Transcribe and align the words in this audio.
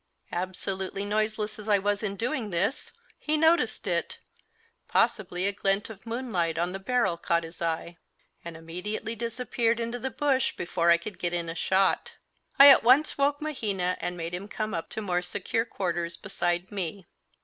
Absolutely 0.31 1.05
noiseless 1.05 1.59
as 1.59 1.69
I 1.69 1.77
was 1.77 2.01
in 2.01 2.15
doing 2.15 2.49
this, 2.49 2.91
he 3.19 3.37
noticed 3.37 3.85
it 3.85 4.17
possibly 4.87 5.45
a 5.45 5.51
glint 5.51 5.91
of 5.91 6.07
moonlight 6.07 6.57
on 6.57 6.71
the 6.71 6.79
barrel 6.79 7.17
caught 7.17 7.43
his 7.43 7.61
eye 7.61 7.97
and 8.43 8.57
immediately 8.57 9.15
disappeared 9.15 9.79
into 9.79 9.99
the 9.99 10.09
bush 10.09 10.53
before 10.57 10.89
I 10.89 10.97
could 10.97 11.19
get 11.19 11.33
in 11.33 11.49
a 11.49 11.53
shot. 11.55 12.13
I 12.57 12.69
at 12.69 12.83
once 12.83 13.15
woke 13.19 13.43
Mahina 13.43 13.95
and 14.01 14.17
made 14.17 14.33
him 14.33 14.47
come 14.47 14.73
up 14.73 14.89
to 14.89 15.03
more 15.03 15.21
secure 15.21 15.65
quarters 15.65 16.17
beside 16.17 16.71
me. 16.71 17.05